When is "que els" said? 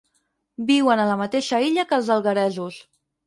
1.91-2.11